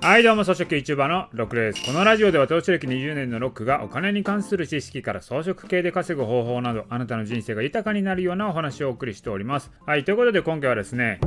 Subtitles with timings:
[0.00, 9.72] はいどうも草食 YouTuber のロックですこのラジオでは投資歴20年のロックがお金に関する知識から装飾系で稼ぐ方法などあなたの人生が豊かになるようなお話をお送りしております。
[9.84, 11.20] はいということで今回はですね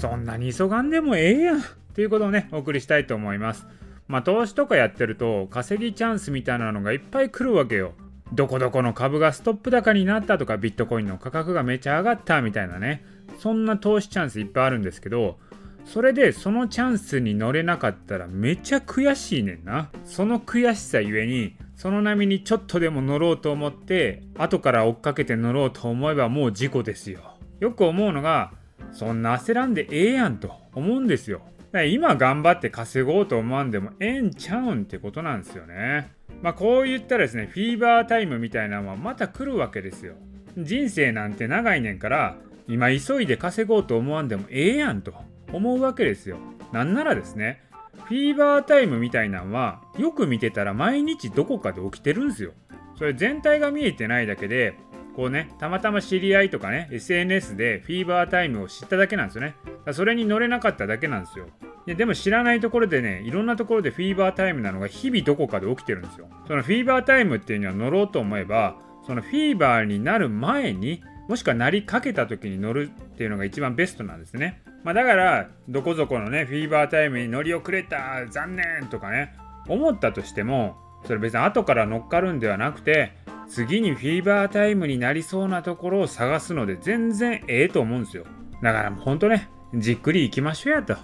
[0.00, 1.62] そんなに急がんでもええやん
[1.94, 3.66] ということをねお送りしたいと思います。
[4.08, 7.92] まあ投資とかやってると稼ぎチャンスみたいなのがいっぱい来るわけよ。
[8.32, 13.04] どこどこの株がストップ高になったとかビットコインの価格がめちゃ上がったみたいなね。
[13.38, 15.38] そんな投資チャンスいっぱいあるんですけど
[15.86, 19.88] それでそのチャンスに乗れなかったらめちゃ悔しいねんな。
[20.04, 27.20] その悔しさゆえにその波にちょっとでも乗ろうと思って後から追っかけて乗ろうと思えばもう事故ですよ。
[27.60, 28.52] よく思うのが
[28.92, 31.40] そんな焦らんでええやんと思うんですよ。
[31.88, 36.10] 今頑張って稼ごうと思わんでもええんちゃうんってことなんですよね。
[36.42, 40.14] まあこう言ったらですねフィーバータイムみたいなのはまた来るわけですよ。
[40.58, 45.14] 人生なんて長いねんから今急いで稼ごうと思わんでもええやんと。
[45.52, 46.38] 思うわけですよ。
[46.72, 47.62] なんならですね、
[48.04, 52.52] フィーバータイムみたいなんはよく見てたら毎日どこかで起きてるんですよ。
[52.96, 54.74] それ全体が見えてないだけで、
[55.14, 59.54] こうね、たまたま知り合いとかね、SNS でフィーバータイムを知っただけなんですよね。
[59.92, 61.46] それに乗れなかっただけなんですよ。
[61.86, 66.28] ででも知らないところでね、いろんなところでフィーバータイムなのが日々どこかで起きてるんですよ。
[66.46, 74.62] そのフィーバータイムっていうのは乗ろうと思えば、そのフィーバーになる前に、もしくはなりかけた時に乗るっていうのが一番ベストなんですね。
[74.84, 79.34] まあ、だからどこぞこのねフィーバータイムに乗り遅れた残念とかね
[79.68, 83.12] 思ったとしてもそれ別に後から乗っかるんではなくて
[83.48, 88.24] 次にフィーバータイムになりそうなところを探すので全然ええと思うんですよ。
[88.62, 90.96] だからもうほんとねじっくり行きましょうやと。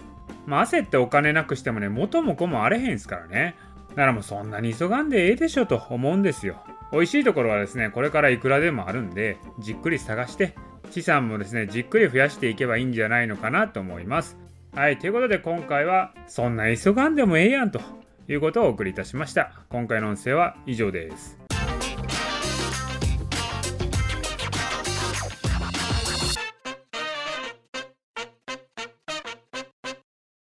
[0.47, 3.55] まあ焦ってお金なくしてもね元も子もあれへんすからね。
[3.91, 6.57] だからもうそんなに急がんでええでしょと思うんですよ。
[6.93, 10.55] 美味しいところはですねこれからいくらでもあるんでじっくり探して
[10.93, 14.37] 資産もですね、じっくり増やしていけばいいんじゃないのかなと思います。
[14.75, 17.81] はい、ということで今回は、そんな急がんでもええやんと
[18.29, 19.53] いうことをお送りいたしました。
[19.71, 21.42] 今回の音声は以上です。